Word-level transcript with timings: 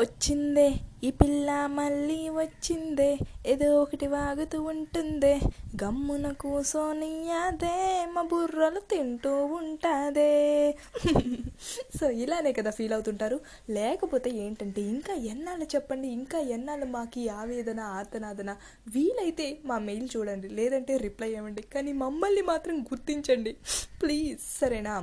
వచ్చిందే 0.00 0.68
ఈ 1.02 1.10
పిల్ల 1.10 1.66
మళ్ళీ 1.66 2.28
వచ్చిందే 2.28 3.18
ఏదో 3.46 3.82
ఒకటి 3.82 4.06
వాగుతూ 4.06 4.62
ఉంటుందే. 4.62 5.40
గమ్మున 5.82 6.32
కూసోని 6.32 7.30
అదే 7.30 8.06
మా 8.06 8.22
బుర్రలు 8.22 8.80
తింటూ 8.80 9.44
ఉంటాదే. 9.46 10.74
సో 11.98 12.10
ఇలానే 12.10 12.52
కదా 12.52 12.70
ఫీల్ 12.70 12.92
అవుతుంటారు. 12.92 13.40
లేకపోతే 13.70 14.30
ఏంటంటే 14.30 14.80
ఇంకా 14.80 15.14
ఎన్నాళ్ళు 15.14 15.64
చెప్పండి 15.74 16.08
ఇంకా 16.08 16.38
ఎన్నాళ్ళు 16.38 16.86
మాకు 16.86 17.30
ఆవేదన 17.30 17.80
ఆర్తనాదన 17.80 18.50
వీలైతే 18.88 19.58
మా 19.64 19.78
మెయిల్ 19.78 20.08
చూడండి 20.16 20.48
లేదంటే 20.48 20.96
రిప్లై 20.96 21.30
ఇవ్వండి. 21.30 21.62
కానీ 21.62 21.92
మమ్మల్ని 21.92 22.42
మాత్రం 22.42 22.80
గుర్తించండి. 22.80 23.54
ప్లీజ్ 24.02 24.40
సరేనా? 24.60 24.96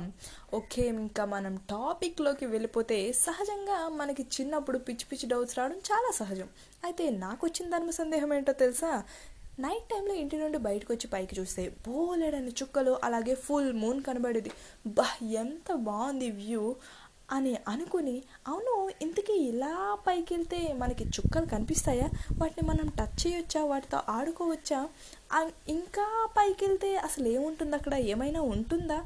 ఓకే 0.54 0.86
ఇంకా 0.86 1.24
మనం 1.24 1.56
టాపిక్లోకి 1.70 2.46
వెళ్ళిపోతే 2.46 3.12
సహజంగా 3.12 3.88
మనకి 3.88 4.22
చిన్నప్పుడు 4.22 4.78
పిచ్చి 4.78 5.04
పిచ్చి 5.10 5.28
డౌట్స్ 5.28 5.58
రావడం 5.58 5.80
చాలా 5.90 6.10
సహజం. 6.12 6.48
అయితే 6.84 7.10
నాకు 7.10 7.46
వచ్చిన 7.46 7.70
ధర్మ 7.70 7.90
సందేహం 7.90 8.32
ఏంటో 8.34 8.52
తెలుసా? 8.52 8.92
నైట్ 9.58 9.88
టైంలో 9.90 10.14
ఇంటి 10.14 10.36
నుండి 10.36 10.58
బయటకు 10.58 10.92
వచ్చి 10.92 11.06
పైకి 11.08 11.40
చూస్తే 11.40 11.62
బోలెడని 11.88 12.52
చుక్కలు 12.62 12.98
అలాగే 13.04 13.34
ఫుల్ 13.34 13.72
మూన్ 13.72 14.02
కనబడేది. 14.02 14.50
బా 14.86 15.06
ఎంత 15.22 15.74
బాగుంది 15.88 16.30
వ్యూ 16.30 16.76
అని 17.30 17.56
అనుకుని 17.68 18.22
అవును 18.48 18.90
ఇంతకీ 19.02 19.32
ఇలా 19.32 19.98
పైకి 20.06 20.34
వెళ్తే 20.34 20.72
మనకి 20.72 21.04
చుక్కలు 21.04 21.46
కనిపిస్తాయా? 21.46 22.08
వాటిని 22.38 22.68
మనం 22.68 22.86
టచ్ 22.98 23.26
చేయొచ్చా? 23.26 23.64
వాటితో 23.64 23.98
ఆడుకోవచ్చా? 24.08 24.80
ఇంకా 25.68 26.28
పైకి 26.38 26.64
వెళ్తే 26.66 26.96
అసలు 26.96 27.28
ఏముంటుంది 27.28 27.76
అక్కడ 27.76 27.94
ఏమైనా 27.94 28.40
ఉంటుందా? 28.54 28.98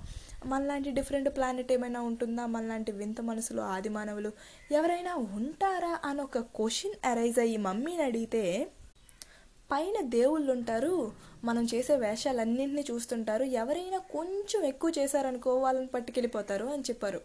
మనలాంటి 0.46 0.90
డిఫరెంట్ 0.90 1.28
ప్లానెట్ 1.28 1.72
ఏమైనా 1.72 2.00
ఉంటుందా? 2.00 2.46
మనలాంటి 2.46 2.92
వింత 2.92 3.20
మనసులు 3.20 3.60
ఆది 3.60 3.88
మానవులు 3.88 4.32
ఎవరైనా 4.72 5.14
ఉంటారా? 5.14 6.00
అని 6.04 6.20
ఒక 6.20 6.38
క్వశ్చన్ 6.38 7.06
అరైజ్ 7.06 7.38
అయ్యి 7.38 7.56
మమ్మీని 7.56 8.02
అడిగితే 8.02 8.68
పైన 9.72 10.00
దేవుళ్ళు 10.00 10.52
ఉంటారు 10.52 11.12
మనం 11.44 11.66
చేసే 11.74 11.96
వేషాలన్నింటినీ 11.96 12.84
చూస్తుంటారు 12.91 13.44
ఎవరైనా 13.44 13.98
కొంచెం 13.98 14.64
ఎక్కువ 14.64 14.92
చేశారనుకో 14.98 15.58
వాళ్ళని 15.58 15.86
పట్టుకెళ్ళిపోతారు 15.86 16.66
అని 16.66 16.82
చెప్పారు. 16.82 17.20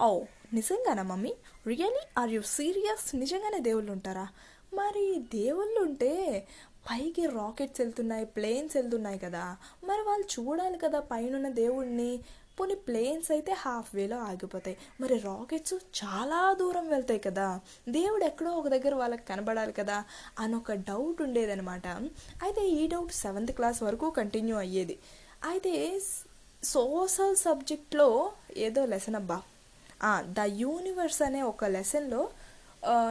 ఓ 0.00 0.22
నిజంగానా 0.54 1.02
mummy? 1.02 1.34
Really 1.66 2.00
are 2.18 2.30
you 2.30 2.40
serious 2.40 3.16
నిజంగానే 3.16 3.58
దేవుళ్ళు 3.58 3.92
ఉంటారా 3.92 4.28
మరి 4.74 5.22
దేవుళ్ళు 5.32 5.80
ఉంటే 5.80 6.46
పైకి 6.90 7.26
రాకెట్స్ 7.26 7.80
వెళ్తున్నాయి 7.80 8.24
ప్లేన్స్ 8.24 8.76
వెళ్తున్నాయి 8.76 9.18
కదా. 9.18 9.56
మరి 9.84 10.02
వాళ్ళు 10.02 10.40
చూడాలి 10.40 10.78
కదా 10.78 11.00
పైన 11.00 11.48
దేవుడిని 11.48 12.20
పోనీ 12.60 12.74
ప్లేన్స్ 12.74 13.30
అయితే 13.30 13.52
హాఫ్ 13.52 13.94
వేలో 13.94 14.18
ఆగిపోతాయి. 14.18 14.76
మరి 15.00 15.18
రాకెట్స్ 15.18 15.74
చాలా 16.00 16.40
దూరం 16.54 16.88
వెళ్తాయి 16.88 17.20
కదా. 17.20 17.60
దేవుడు 17.88 18.24
ఎక్కడో 18.24 18.50
ఒక 18.50 18.68
దగ్గర 18.68 18.94
వాళ్ళకి 18.94 19.26
కనబడాలి 19.26 19.72
కదా 19.72 19.98
అని 20.38 20.56
ఒక 20.56 20.72
డౌట్ 20.72 21.22
ఉండేదనమాట 21.22 21.86
అయితే 22.42 22.64
ఈ 22.68 22.86
డౌట్ 22.86 23.12
సెవెంత్ 23.12 23.52
క్లాస్ 23.52 23.82
వరకు 23.82 24.10
కంటిన్యూ 24.10 24.56
అయ్యేది. 24.56 24.98
అయితే 25.44 26.00
సోషల్ 26.64 27.36
సబ్జెక్ట్లో 27.36 28.32
ఏదో 28.56 28.84
లెసన్ 28.86 29.14
అబ్బా. 29.14 29.42
ద 30.36 30.40
యూనివర్స్ 30.62 31.22
అనే 31.22 31.42
ఒక 31.42 31.64
లెసన్లో 31.64 32.22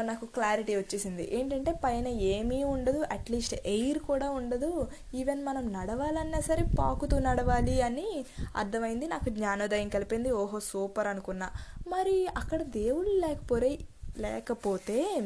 నాకు 0.02 0.26
క్లారిటీ 0.26 0.76
వచ్చేసింది. 0.76 1.40
ఏంటంటే 1.40 1.72
పైన 1.84 2.08
ఏమీ 2.08 2.64
ఉండదు 2.64 3.06
అట్లీస్ట్ 3.12 3.56
ఎయిర్ 3.66 4.00
కూడా 4.00 4.30
ఉండదు. 4.30 4.88
ఈవెన్ 5.16 5.46
మనం 5.46 5.74
నడవాలన్నా 5.74 6.40
సరే 6.40 6.66
పాకుతూ 6.80 7.20
నడవాలి 7.20 7.82
అని 7.82 8.26
అర్థమైంది. 8.56 9.08
నాకు 9.08 9.30
జ్ఞానోదయం 9.30 9.90
కలిపింది. 9.90 10.32
ఓహో 10.32 10.60
సూపర్ 10.60 11.08
అనుకున్నా. 11.08 11.52
మరి 11.88 12.28
అక్కడ 12.38 12.62
దేవుళ్ళు 12.62 13.28
లేకపోరే 13.28 13.80
లేకపోతే 14.18 15.24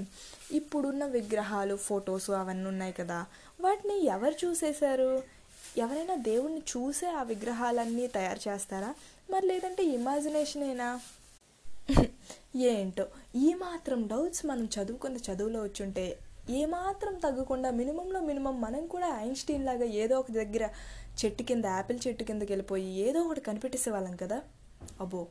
ఇప్పుడున్న 0.52 1.06
విగ్రహాలు 1.06 1.76
ఫొటోస్ 1.76 2.30
అవన్నీ 2.30 2.68
ఉన్నాయి 2.68 2.94
కదా. 2.94 3.26
వాటిని 3.62 4.06
ఎవరు 4.06 4.36
చూసేశారు? 4.46 5.24
ఎవరైనా 5.78 6.16
దేవుణ్ణి 6.16 6.60
చూసే 6.60 7.08
ఆ 7.08 7.24
విగ్రహాలన్నీ 7.24 8.08
తయారు 8.08 8.50
చేస్తారా? 8.50 8.96
మరి 9.30 9.48
లేదంటే 9.48 9.84
ఇమాజినేషనేనా 9.84 11.00
ఏంటో? 12.54 13.06
ఈ 13.36 13.54
మాత్రం 13.54 14.08
డౌట్స్ 14.08 14.46
మనం 14.46 14.70
చదువుకున్న 14.76 15.18
చదువులో 15.18 15.64
వచ్చుంటే 15.64 16.06
ఏమాత్రం 16.50 17.16
తగ్గకుండా 17.16 17.72
మినిమంలో 17.72 18.22
మినిమం 18.22 18.62
మనం 18.62 18.88
కూడా 18.88 19.18
ఐన్స్టీన్ 19.20 19.66
లాగా 19.66 19.86
ఏదో 19.86 20.20
ఒక 20.20 20.32
దగ్గర 20.32 20.64
చెట్టు 21.20 21.44
కింద 21.44 21.66
యాపిల్ 21.66 22.00
చెట్టు 22.08 22.24
కిందకి 22.24 22.52
వెళ్ళిపోయి 22.52 22.94
ఏదో 22.98 23.20
ఒకటి 23.22 23.42
కనిపెట్టేసే 23.42 23.90
వాళ్ళం 23.90 24.16
కదా? 24.16 24.38
అబ్బో! 25.00 25.22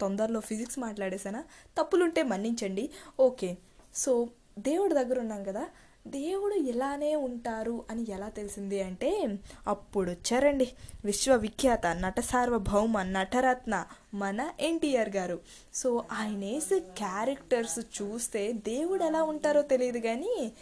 తొందరలో 0.00 0.40
ఫిజిక్స్ 0.40 0.78
మాట్లాడేసానా? 0.78 1.40
తప్పులుంటే 1.78 2.22
మన్నించండి. 2.22 2.84
ఓకే. 3.20 3.50
సో 3.94 4.12
దేవుడి 4.58 4.94
దగ్గర 4.94 5.18
ఉన్నాం 5.18 5.44
కదా? 5.44 5.64
దేవుడు 6.10 6.54
ఇలానే 6.54 7.16
ఉంటారు 7.16 7.84
అని 7.90 8.10
ఎలా 8.10 8.28
తెలిసింది 8.28 8.82
అంటే 8.82 9.28
అప్పుడు 9.66 10.10
వచ్చారండి. 10.10 10.72
విశ్వవిఖ్యాత 11.04 11.86
నట 11.86 12.20
సార్వభౌమ 12.20 13.02
నటరత్న 13.02 13.86
మన 14.14 14.50
ఎన్టీఆర్ 14.60 15.10
గారు. 15.10 15.40
సో 15.74 16.04
ఆయన 16.12 16.38
వేసే 16.38 16.78
క్యారెక్టర్స్ 16.78 17.78
చూస్తే 17.78 18.52
దేవుడు 18.52 19.04
ఎలా 19.04 19.22
ఉంటారో 19.22 19.62
తెలియదు 19.62 19.98
కానీ 19.98 20.52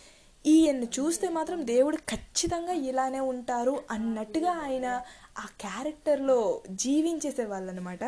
ఈయన్ని 0.47 0.87
చూస్తే 0.87 1.29
మాత్రం 1.29 1.67
దేవుడు 1.67 1.97
ఖచ్చితంగా 1.97 2.73
ఇలానే 2.73 3.21
ఉంటారు 3.21 3.83
అన్నట్టుగా 3.91 4.51
ఆయన 4.51 4.87
ఆ 5.39 5.47
క్యారెక్టర్లో 5.61 6.63
జీవించేసే 6.71 7.45
వాళ్ళనమాట 7.45 8.05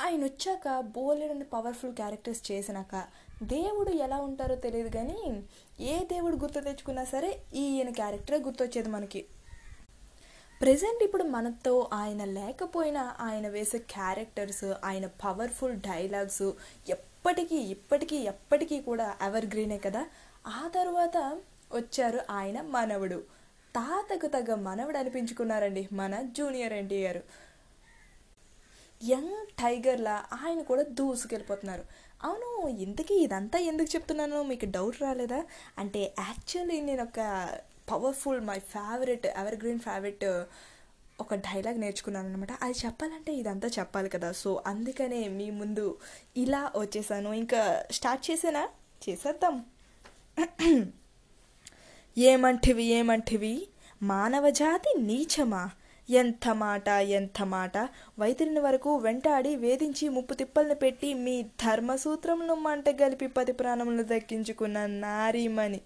ఆయన 0.00 0.24
వచ్చాక 0.24 0.80
బోలెడని 0.80 1.44
పవర్ఫుల్ 1.44 1.94
క్యారెక్టర్స్ 1.94 2.52
చేసినాక 2.52 3.04
దేవుడు 3.42 3.90
ఎలా 3.90 4.16
ఉంటారో 4.20 4.54
తెలియదు 4.54 4.88
కానీ 4.88 5.42
ఏ 5.80 5.98
దేవుడు 5.98 6.36
గుర్తు 6.36 6.60
తెచ్చుకున్నా 6.60 7.04
సరే 7.04 7.42
ఈయన 7.54 7.90
క్యారెక్టర్ 7.90 8.42
గుర్తొచ్చేది 8.42 8.88
మనకి. 8.88 9.24
ప్రజెంట్ 10.60 11.04
ఇప్పుడు 11.04 11.22
మనతో 11.22 11.90
ఆయన 11.92 12.24
లేకపోయినా 12.24 13.16
ఆయన 13.20 13.48
వేసే 13.48 13.78
క్యారెక్టర్స్ 13.78 14.64
ఆయన 14.84 15.06
పవర్ఫుల్ 15.06 15.76
డైలాగ్స్ 15.76 16.42
ఎప్పటికీ 16.88 17.56
ఇప్పటికీ 17.56 18.16
ఎప్పటికీ 18.16 18.80
కూడా 18.80 19.16
ఎవర్ 19.22 19.46
గ్రీనే 19.46 19.78
కదా. 19.78 20.06
ఆ 20.46 20.70
తర్వాత 20.74 21.16
వచ్చారు 21.74 22.20
ఆయన 22.30 22.60
మనవడు. 22.60 23.22
తాతకు 23.76 24.26
తగ్గ 24.26 24.54
మనవడు 24.54 24.98
అనిపించుకున్నారండి 24.98 25.88
మన 25.92 26.22
జూనియర్ 26.22 26.72
ఎన్టీఆర్ 26.72 27.22
యంగ్ 29.02 29.46
టైగర్లా 29.58 30.24
ఆయన 30.32 30.62
కూడా 30.62 30.82
దూసుకెళ్ళిపోతున్నారు. 30.82 31.84
అవును 32.22 32.68
ఇంతకీ 32.68 33.14
ఇదంతా 33.14 33.58
ఎందుకు 33.58 33.88
చెప్తున్నానో 33.96 34.42
మీకు 34.42 34.64
డౌట్ 34.64 35.02
రాలేదా? 35.02 35.44
అంటే 35.78 36.14
యాక్చువల్లీ 36.18 36.80
నేను 36.80 37.02
ఒక 37.02 37.48
powerful 37.90 38.40
my 38.40 38.58
favourite 38.58 39.26
evergreen 39.54 39.78
favourite 39.78 40.44
ఒక 41.20 41.34
డైలాగ్ 41.34 41.80
నేర్చుకున్నాను 41.80 42.28
అనమాట 42.28 42.52
అది 42.62 42.74
చెప్పాలంటే 42.86 43.32
ఇదంతా 43.32 43.68
చెప్పాలి 43.68 44.08
కదా. 44.08 44.32
సో 44.32 44.62
అందుకనే 44.66 45.28
మీ 45.28 45.50
ముందు 45.50 45.98
ఇలా 46.36 46.72
వచ్చేసాను. 46.76 47.32
ఇంకా 47.32 47.84
స్టార్ట్ 47.90 48.30
చేసేనా? 48.30 48.68
చేసేద్దాం. 49.08 49.64
ఏమంటివి 52.18 52.84
ఏమంటివి? 52.84 53.68
మానవజాతి 54.02 55.00
నీచమా? 55.00 55.70
ఎంత 56.10 56.48
మాట 56.52 56.88
ఎంత 56.88 57.42
మాట 57.42 57.78
వైతిరిని 58.18 58.60
వరకు 58.60 58.96
వెంటాడి 58.96 59.56
వేధించి 59.56 60.08
ముప్పు 60.08 60.34
తిప్పలను 60.34 60.74
పెట్టి 60.74 61.14
మీ 61.14 61.42
ధర్మసూత్రములను 61.42 62.54
మంట 62.54 62.88
గలిపి 62.88 63.26
పది 63.26 63.52
ప్రాణములను 63.52 64.02
దక్కించుకున్న 64.02 64.86
నారీమణి 64.86 65.80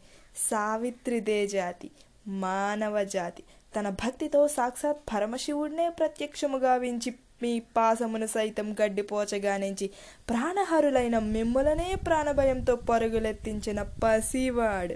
సావిత్రిదే 0.51 1.47
జాతి 1.47 1.91
మానవ 2.29 3.05
జాతి. 3.05 3.43
తన 3.77 3.89
భక్తితో 3.89 4.49
సాక్షాత్ 4.49 4.99
పరమశివుడినే 5.15 5.89
ప్రత్యక్షముగా 5.89 6.75
వించి 6.75 7.15
మీ 7.43 7.61
పాసమును 7.61 8.27
సైతం 8.27 8.77
గడ్డిపోచగా 8.83 9.57
నుంచి 9.57 9.91
ప్రాణహరులైన 10.31 11.19
మిమ్ములనే 11.19 11.95
ప్రాణభయంతో 11.95 12.77
పరుగులెత్తించిన 12.77 13.83
పసివాడు 13.83 14.95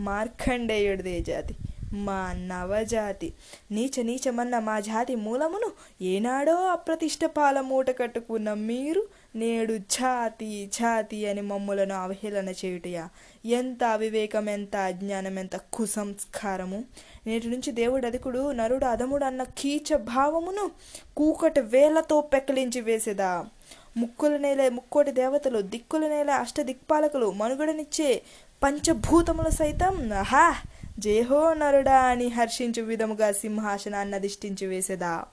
మార్కండేయుడిదే 0.00 1.20
జాతి. 1.20 1.54
మా 1.94 2.32
నవజాతి. 2.32 3.32
నీచ 3.70 4.02
నీచమన్న 4.02 4.58
మా 4.58 4.80
జాతి 4.80 5.14
మూలమును 5.14 5.72
ఏనాడో 6.02 6.54
అప్రతిష్ట 6.54 7.24
పాల 7.24 7.60
మూట 7.60 7.98
కట్టుకున్న 7.98 8.54
మీరు 8.54 9.06
నేడు 9.36 9.72
ఛాతి 9.72 10.70
ఛాతి 10.82 11.26
అని 11.26 11.40
మమ్ములను 11.40 11.94
అవహేళన 11.94 12.48
చేయుటయా? 12.48 13.08
ఎంత 13.46 13.84
అవివేకం 13.84 14.48
ఎంత 14.48 14.76
అజ్ఞానం 14.76 15.38
ఎంత 15.38 15.56
కుసంస్కారము? 15.56 16.84
నేటి 17.26 17.48
నుంచి 17.48 17.72
దేవుడు 17.72 18.06
అధికుడు 18.06 18.52
నరుడు 18.52 18.84
అధముడు 18.84 19.24
అన్న 19.24 19.42
కీచ 19.42 19.96
భావమును 19.96 20.70
కూకటి 21.16 21.60
వేలతో 21.60 22.20
పెక్కలించి 22.20 22.80
వేసేదా? 22.80 23.46
ముక్కుల 23.96 24.36
నేల 24.36 24.68
ముక్కోటి 24.68 25.10
దేవతలు 25.10 25.60
దిక్కుల 25.60 26.08
నేల 26.08 26.30
అష్ట 26.30 26.60
దిక్పాలకులు 26.60 27.30
మనుగడనిచ్చే 27.30 28.22
పంచభూతములు 28.62 29.50
సైతం 29.50 30.12
హా 30.12 30.56
జేహో 30.98 31.54
నరుడా 31.54 31.96
అని 32.00 32.28
హర్షించు 32.28 32.82
విధముగా 32.82 33.32
సింహాసనాన్ని 33.32 34.14
అధిష్ఠించి 34.14 34.66
వేసేదా? 34.66 35.24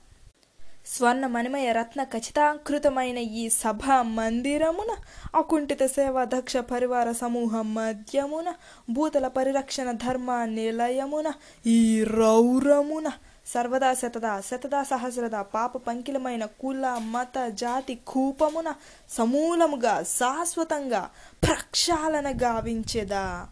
స్వర్ణ 0.86 1.26
మణిమయ 1.26 1.72
రత్న 1.72 2.04
ఖచ్చితాంకృతమైన 2.04 3.18
ఈ 3.18 3.48
సభ 3.48 3.90
మందిరమున 3.92 4.96
అకుంఠిత 5.34 5.86
సేవ 5.86 6.24
దక్ష 6.24 6.56
పరివార 6.56 7.12
సమూహం 7.12 7.74
మధ్యమున 7.74 8.54
భూతల 8.90 9.26
పరిరక్షణ 9.26 9.90
ధర్మ 9.90 10.44
నిలయమున 10.44 11.32
ఈ 11.66 12.04
రౌరమున 12.04 13.10
సర్వదా 13.46 13.94
శతదా 13.94 14.40
శతదా 14.40 14.82
సహస్రద 14.82 15.30
పాప 15.30 15.76
పంకిలమైన 15.76 16.44
కుల 16.44 16.86
మత 16.98 17.48
జాతి 17.48 17.98
కూపమున 18.06 18.74
సమూలముగా 19.10 20.02
శాశ్వతంగా 20.02 21.10
ప్రక్షాళన 21.48 22.30
గావించేదా? 22.36 23.46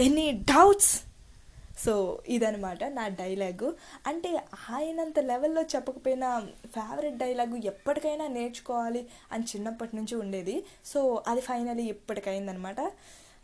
ఎనీ 0.00 0.32
డౌట్స్ 0.32 1.09
సో 1.84 1.94
ఇదనమాట 2.28 2.84
నా 2.84 3.08
డైలాగు. 3.08 3.68
అంటే 4.06 4.30
ఆయనంత 4.70 5.18
లెవెల్లో 5.18 5.62
చెప్పకపోయినా 5.62 6.30
ఫేవరెట్ 6.66 7.18
డైలాగు 7.22 7.56
ఎప్పటికైనా 7.72 8.26
నేర్చుకోవాలి 8.26 9.02
అని 9.32 9.44
చిన్నప్పటి 9.44 9.96
నుంచి 9.96 10.14
ఉండేది. 10.14 10.56
సో 10.84 11.22
అది 11.26 11.40
ఫైనలీ 11.40 11.82
ఇప్పటికైందనమాట 11.82 12.80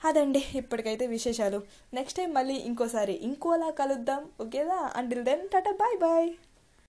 అదండి 0.04 0.44
ఇప్పటికైతే 0.54 1.06
విశేషాలు. 1.06 1.58
నెక్స్ట్ 1.94 2.18
టైం 2.18 2.30
మళ్ళీ 2.34 2.54
ఇంకోసారి 2.54 3.14
ఇంకోలా 3.28 3.70
కలుద్దాం 3.70 4.22
ఓకేదా 4.40 4.78
until 4.96 5.24
then 5.24 5.48
tata 5.48 5.72
bye 5.82 5.98
bye. 5.98 6.28